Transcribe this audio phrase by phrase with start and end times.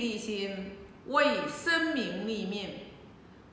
[0.00, 0.76] 立心，
[1.06, 2.70] 为生民立命，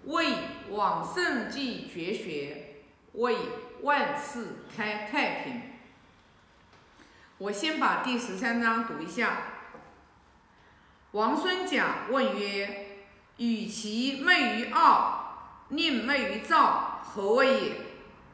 [0.06, 0.28] 为
[0.70, 2.84] 往圣继绝学，
[3.14, 3.36] 为
[3.82, 5.62] 万世开太平。
[7.38, 9.44] 我先把第十三章读一下。
[11.12, 13.02] 王孙贾问曰
[13.38, 17.72] ：“与其昧于傲，宁昧于躁，何谓也？”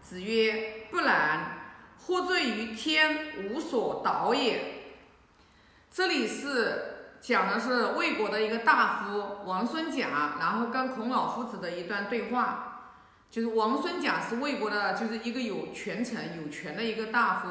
[0.03, 1.57] 子曰：“不然，
[2.05, 4.75] 获罪于天，无所导也。”
[5.89, 12.63] 这里是讲的是魏国的一个大夫王孙贾，然后跟孔老夫子的一段对话。
[13.29, 17.49] 就是王孙贾是魏国的，就是一个有权臣、有权的一个大夫。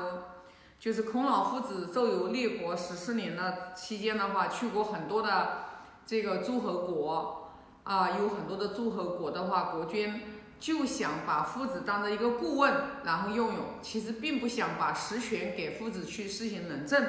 [0.78, 5.64] 就是孔老夫子周游列国十四年的期间的话，去过很多的
[6.06, 7.50] 这个诸侯国
[7.84, 10.22] 啊，有很多的诸侯国的话，国君
[10.58, 12.74] 就想把夫子当做一个顾问，
[13.04, 17.04] 然后用用，其实并不想把实权给夫子去施行仁政。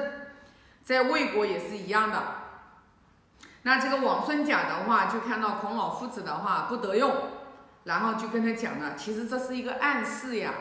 [0.82, 2.47] 在魏国也是一样的。
[3.68, 7.14] 那这个王孙甲的话，就看到孔老夫子的话不得用，
[7.84, 10.54] 然后就跟他讲了，其实这是一个暗示呀。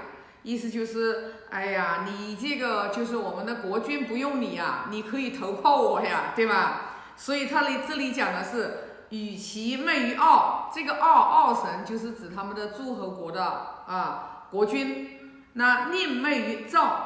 [0.42, 6.80] 意思就是，哎呀，你这个就是我们的国君不用你呀，你可以投靠我呀，对吧？
[7.14, 13.44] 所以他里这里讲的是，与其媚于傲，这个傲傲神就是指他们的诸侯国的
[13.86, 15.20] 啊国君，
[15.52, 17.05] 那宁媚于赵，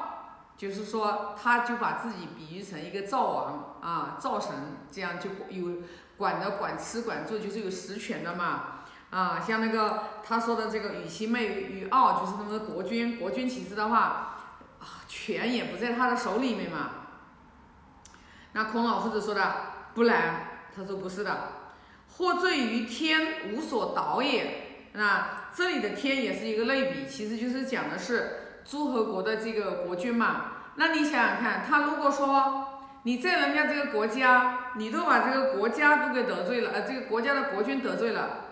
[0.61, 4.53] 就是说他就把自己比喻成一个赵王啊，赵神，
[4.93, 5.79] 这样就有
[6.19, 8.81] 管的管吃管住，就是有实权的嘛。
[9.09, 13.19] 啊，像那个他说的这个与其媚于傲，就是他们的国君。
[13.19, 14.37] 国君其实的话，
[15.09, 16.91] 权也不在他的手里面嘛。
[18.53, 19.55] 那孔老夫子说的
[19.95, 20.45] 不然，
[20.77, 21.53] 他说不是的，
[22.19, 24.91] 获罪于天，无所导也。
[24.93, 30.53] 那这里的天也是一个类比，其实就是讲的是诸侯国的这个国君嘛。
[30.77, 32.67] 那你想想看，他如果说
[33.03, 38.45] 你在人家这个国家，你都把这个国家都给得罪了，呃，这个国家的国君得罪了。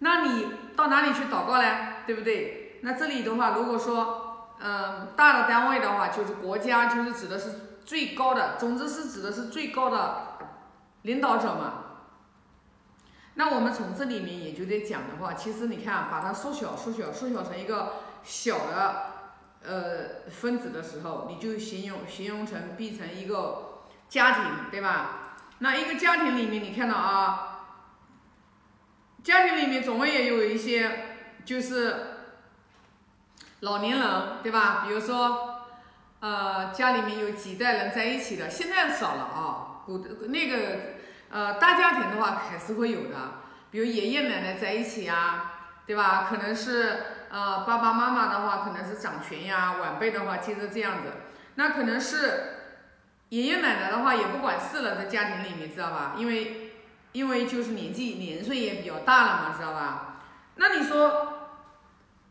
[0.00, 1.68] 那你到哪里去祷告呢？
[2.06, 2.78] 对不对？
[2.82, 10.36] 那这里的话，如果说，嗯，大的单位的话，就是国家，就是指的是最高的，总之是指的是最高的
[11.02, 11.84] 领导者嘛。
[13.34, 19.13] 那我们从这里面也就得讲的话，其实你看，把它缩小、缩小、缩小成一个小的
[19.66, 25.36] 呃分子的时候，你就形容形容成变成一个家庭，对吧？
[25.58, 27.50] 那一个家庭里面，你看到啊。
[29.22, 31.16] 家庭里面总会也有一些，
[31.46, 31.96] 就是
[33.60, 34.84] 老年人，对吧？
[34.86, 35.62] 比如说，
[36.20, 39.80] 呃，家里面有几代人在一起的，现在少了啊。
[39.86, 39.96] 古
[40.28, 40.78] 那个，
[41.30, 43.16] 呃，大家庭的话还是会有的，
[43.70, 45.52] 比如爷爷奶奶在一起啊，
[45.86, 46.26] 对吧？
[46.28, 51.10] 可能是呃爸爸妈妈的话，可能是掌权呀，晚辈的话接着这样子。
[51.56, 52.54] 那可能是
[53.30, 56.14] 爷爷奶奶的话也不管事了，在家庭里面，知道吧？
[56.16, 56.60] 因为。
[57.14, 60.16] 因为就是年纪年岁也比较大了嘛，知道吧？
[60.56, 61.48] 那你说，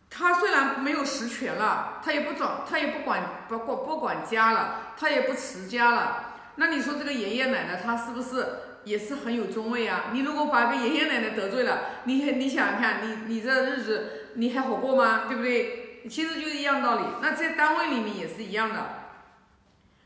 [0.09, 6.33] 他虽然没有实权了，他也不管，他也不管不管不管家了，他也不持家了。
[6.55, 8.45] 那你说这个爷爷奶奶他是不是
[8.83, 10.05] 也是很有尊位啊？
[10.11, 15.25] 你如果把个爷爷奶奶得罪了，你你想想看，你你这日子你还好过吗？
[15.27, 16.07] 对不对？
[16.09, 17.05] 其实就是一样道理。
[17.21, 18.89] 那在单位里面也是一样的，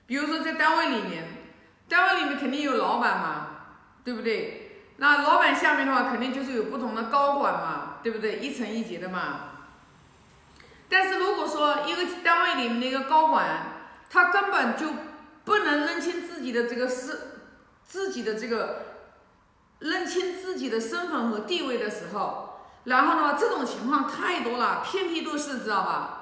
[0.06, 1.24] 比如说在单位里面，
[1.90, 3.48] 单位里面肯定有老板嘛，
[4.04, 4.64] 对不对？
[4.98, 8.38] 那老板下面的话，肯定就是有不同的高管嘛，对不对？
[8.38, 9.40] 一层一级的嘛。
[10.90, 13.46] 但是如果说一个单位里面的一个高管，
[14.10, 14.88] 他根本就
[15.44, 17.37] 不能认清自己的这个事
[17.88, 18.84] 自己的这个
[19.80, 26.14] 认清自己的身份和地位的时候，然后的话，这种情况太多了，遍地都是，知道吧？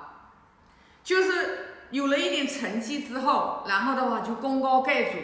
[1.03, 5.17] 就是有了一点成绩之后，然后的话就功高盖主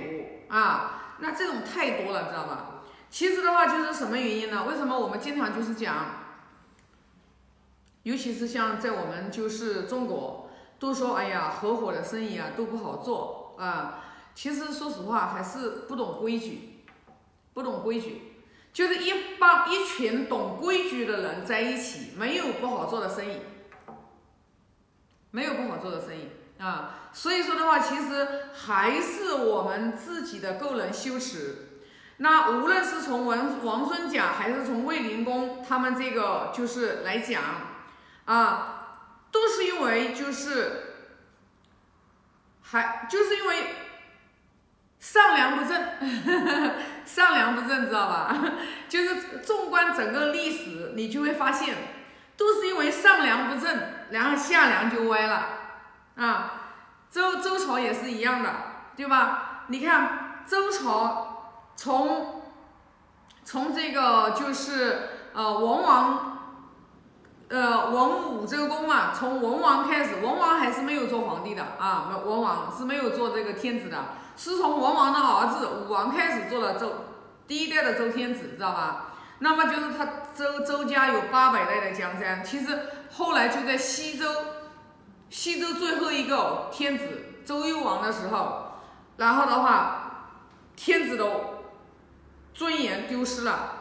[0.49, 2.81] 啊，那这种太多了，知道吧？
[3.09, 4.65] 其实的话就是什么原因呢？
[4.67, 6.05] 为什么我们经常就是讲，
[8.03, 10.49] 尤其是像在我们就是中国，
[10.79, 14.05] 都说哎呀合伙的生意啊都不好做啊。
[14.33, 16.83] 其实说实话还是不懂规矩，
[17.53, 18.33] 不懂规矩，
[18.73, 23.41] 就是一帮一群懂规矩的人在一起，没有不好做的生意，
[25.31, 27.09] 没有不好做的生意啊。
[27.13, 31.67] 所以说的话，其实还是我们自己的个人修持。
[32.17, 37.41] 那无论是从王王孙贾还是从卫灵公，他们这个就是来讲，
[38.25, 38.99] 啊，
[39.31, 40.93] 都是因为就是，
[42.61, 43.55] 还就是因为
[45.01, 45.83] 上梁不正，
[47.03, 48.33] 上梁不正，知道吧？
[48.87, 51.75] 就是纵观整个历史，你就会发现，
[52.37, 53.77] 都是因为上梁不正，
[54.11, 55.47] 然后下梁就歪了，
[56.15, 56.53] 啊，
[57.09, 58.49] 周周朝也是一样的，
[58.95, 59.65] 对吧？
[59.67, 61.27] 你看周朝。
[61.73, 62.43] 从
[63.43, 66.40] 从这个就是呃文王，
[67.51, 74.05] 呃文武周公嘛，从文王开始，文王还是没有做皇帝的啊，文王是没有做这个天子的，
[74.37, 76.93] 是从文王的儿子武王开始做了周
[77.45, 79.07] 第一代的周天子，知道吧？
[79.39, 82.79] 那么就是他周周家有八百代的江山，其实
[83.11, 84.27] 后来就在西周，
[85.29, 87.05] 西周最后一个天子
[87.43, 88.77] 周幽王的时候，
[89.17, 90.29] 然后的话，
[90.77, 91.25] 天子的
[92.53, 93.73] 尊严丢失了，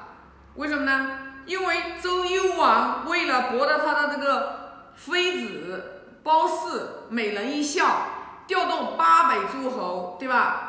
[0.57, 1.30] 为什么呢？
[1.47, 8.07] 因为周幽王为了博得他的这个妃子褒姒美人一笑，
[8.47, 10.67] 调动八百诸侯，对吧？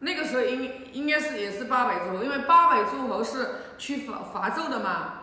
[0.00, 5.14] 那个时候应应该是也是八百诸侯，因为八百诸侯是去伐伐纣的嘛。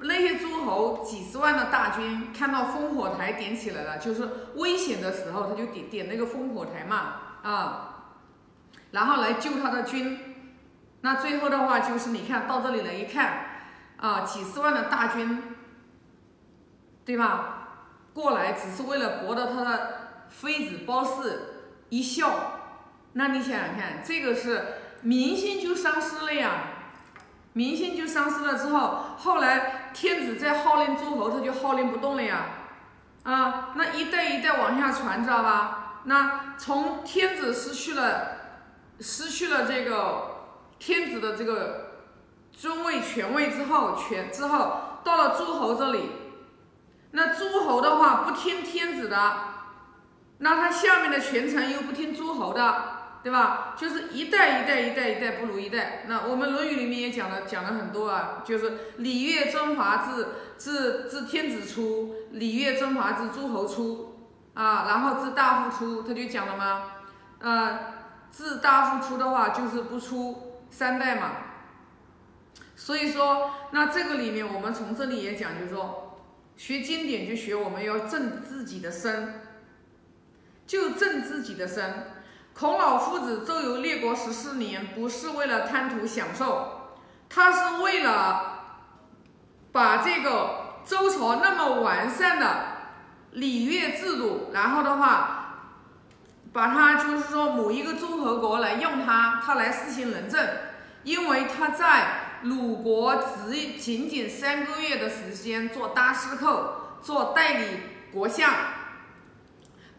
[0.00, 7.94] 那些诸侯几十万的大军看到烽火台点起来了，就是危险的时候他就点点那个烽火台嘛啊，
[8.90, 10.27] 然后来救他的军。
[11.00, 13.44] 那最后的话就是你看到这里来一看
[13.98, 15.42] 啊，几十万的大军，
[17.04, 17.54] 对吧？
[18.12, 21.38] 过来只是为了博得他的妃子褒姒
[21.88, 22.54] 一笑。
[23.12, 24.64] 那你想想看，这个是
[25.02, 26.50] 民心就丧失了呀，
[27.52, 32.46] 民心就丧失了之后，后来天子再号令诸侯，他就号令不动了呀，
[33.22, 36.00] 啊，那一代一代往下传，知道吧？
[36.04, 38.36] 那从天子失去了，
[39.00, 40.37] 失去了这个
[40.78, 42.04] 天子的这个
[42.52, 46.10] 尊位权位之后，权之后到了诸侯这里，
[47.12, 49.36] 那诸侯的话不听天子的，
[50.38, 52.96] 那他下面的权臣又不听诸侯的。
[53.20, 53.74] 对吧？
[53.76, 56.04] 就是一代一代一代一代不如一代。
[56.06, 66.84] 那我们《论语》里面也讲了讲了很多啊，就是礼乐征伐自自自天子出，礼乐征伐自诸侯出啊，然后自大夫出，他就讲了吗？
[67.40, 67.78] 呃，
[68.30, 71.32] 自大夫出的话就是不出三代嘛。
[72.76, 76.20] 所以说，那这个里面我们从这里也讲，就是说，
[76.56, 79.42] 学经典就学我们要正自己的身，
[80.66, 82.12] 就正自己的身。
[82.54, 86.96] 孔老夫子周游列国十四年，不是为了贪图享受，
[87.28, 88.80] 他是为了
[89.70, 92.48] 把这个周朝那么完善的
[93.32, 95.47] 礼乐制度，然后的话，
[96.52, 100.48] 把它就是说某一个诸侯国来用它，他来实行仁政，
[101.04, 107.66] 因为他在鲁国只仅仅三个月的时间做大司寇，做代理
[108.12, 108.50] 国相。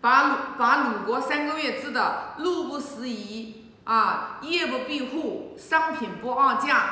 [0.01, 6.91] 把鲁把鲁国三个月治的路不拾遗啊，夜不闭户，商品不二价，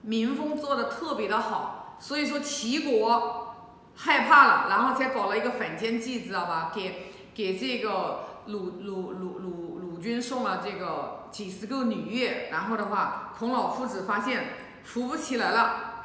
[0.00, 3.54] 民风做的特别的好，所以说齐国
[3.94, 6.72] 害怕了，然后才搞了一个反间计，知道吧？
[6.74, 14.54] 给给这个鲁鲁鲁鲁鲁军送了这个几十个女乐，然后的话，孔老夫子发现
[14.84, 16.02] 扶不起来了，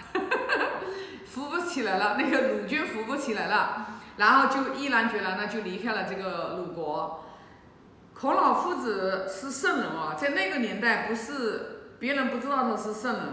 [1.26, 3.88] 扶不起来了，那个鲁军扶不起来了。
[4.18, 7.24] 然后就毅然决然的就离开了这个鲁国。
[8.14, 13.24] 孔老夫子是圣人啊，在那个年代不是别人不知道他是圣人，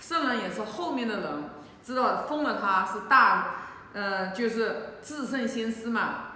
[0.00, 1.44] 圣人也是后面的人
[1.82, 3.54] 知道封了他是大，
[3.92, 6.31] 呃，就是至圣先师嘛。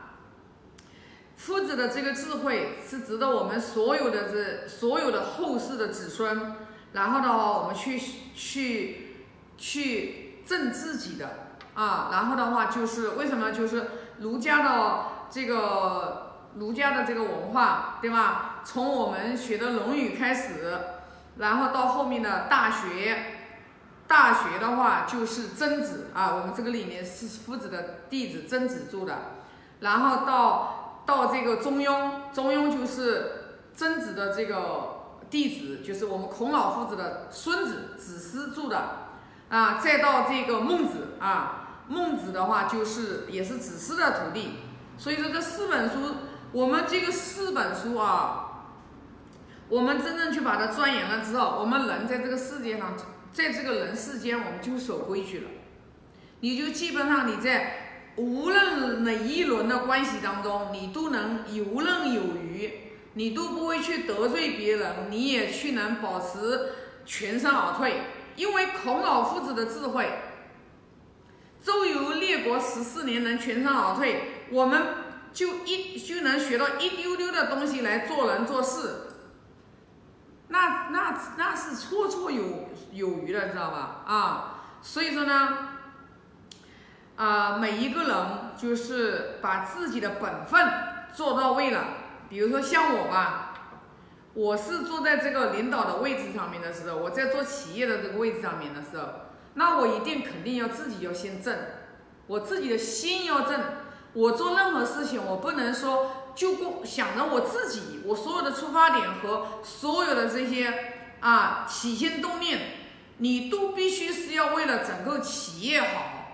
[1.36, 6.54] 夫子的这个智慧是值得我们所有的这所有的后世的子孙，
[6.92, 8.00] 然后的话我们去
[8.34, 9.16] 去
[9.56, 11.46] 去正自己的。
[11.74, 13.50] 啊，然后的话就是为什么？
[13.52, 13.84] 就是
[14.20, 18.62] 儒家的这个儒家的这个文化，对吧？
[18.64, 20.78] 从我们学的《论语》开始，
[21.36, 23.14] 然后到后面的《大学》，
[24.08, 29.18] 《大学》的话就是曾子啊，我们这个里面是夫子的弟子曾子住的，
[29.80, 31.84] 然后到到这个《中庸》，
[32.34, 39.08] 《中庸》就是曾子的这个弟子，就是我们孔老夫子的孙子子思著的
[39.48, 41.62] 啊，再到这个《孟子》啊。
[41.88, 44.54] 孟子的话就是也是子思的徒弟，
[44.98, 46.16] 所以说这四本书，
[46.50, 48.72] 我们这个四本书啊，
[49.68, 52.96] 我们真正去把它钻研了之后，我们人在这个世界上，
[53.32, 55.50] 在这个人世间，我们就守规矩了。
[56.40, 57.85] 你就基本上你在
[58.16, 62.72] 无论哪一轮的关系当中，你都能游刃有余，
[63.14, 66.72] 你都不会去得罪别人，你也去能保持
[67.04, 68.02] 全身而退，
[68.36, 70.08] 因为孔老夫子的智慧。
[71.62, 74.82] 周游列国十四年，能全身而退，我们
[75.32, 79.08] 就一就能学到一丢丢的东西来做人做事，
[80.48, 84.04] 那那那是绰绰有有余的，知道吧？
[84.06, 85.75] 啊，所以说呢，
[87.16, 88.16] 啊，每一个人
[88.56, 90.70] 就是把自己的本分
[91.14, 91.84] 做到位了。
[92.28, 93.54] 比如说像我吧，
[94.34, 99.06] 我是坐在这个领导的位置上面的时候，我在做企业的这个位置上面的时候，
[99.54, 101.56] 那我一定肯定要自己要先正，
[102.26, 103.60] 我自己的心要正。
[104.12, 110.72] 我做任何事情，我不能说就光想着我自己，我所有的出发点和所有的这些
[111.20, 112.60] 啊起心动念，
[113.18, 116.25] 你都必须是要为了整个企业好。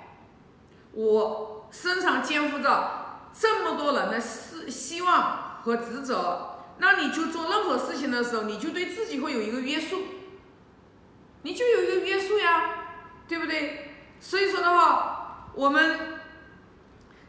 [0.92, 10.02] 我身上肩负着这么多人的希希望和职责，那你就做任何事情的时候，你就对自己会有一个约束，
[11.42, 12.70] 你就有一个约束呀，
[13.26, 13.94] 对不对？
[14.20, 16.18] 所以说的话，我们。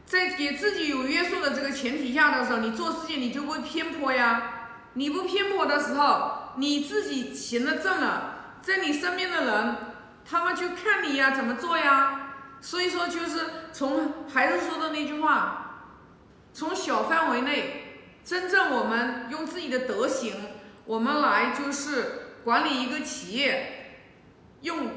[0.06, 4.68] 在给自己有约束的这个前提下的时候，你做事情你就不会偏颇呀。
[4.94, 9.76] 你不偏颇的时候，你自己行得正了，在你身边的人，
[10.30, 12.23] 他们就看你呀怎么做呀。
[12.64, 15.98] 所以说，就是从还是说的那句话，
[16.54, 20.34] 从小范围内，真正我们用自己的德行，
[20.86, 24.00] 我们来就是管理一个企业，
[24.62, 24.88] 用《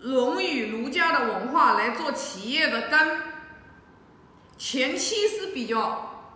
[0.00, 3.20] 论语》儒家的文化来做企业的根。
[4.56, 6.30] 前期是比较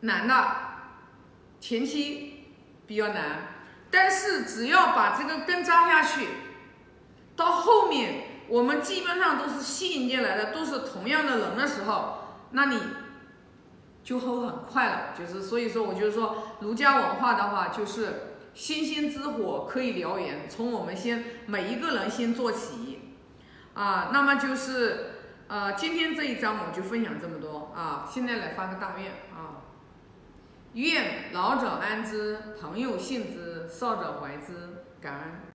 [0.00, 0.56] 难的，
[1.60, 2.44] 前期
[2.86, 3.54] 比较难，
[3.90, 6.28] 但是只要把这个根扎下去，
[7.34, 12.18] 到后面我们基本上都是吸引进来的，都是同样的人的时候，
[12.50, 12.78] 那你
[14.02, 15.14] 就会很快了。
[15.18, 23.14] 就是所以说，我就是说，儒家文化的话，就是星星之火可以燎原，从我们先每一个人先做起
[23.74, 25.08] 啊，那么就是。
[25.48, 28.08] 呃，今天这一章我就分享这么多啊！
[28.10, 29.68] 现在来发个大愿啊，
[30.72, 35.42] 愿老者安之，朋友信之，少者怀之，感恩。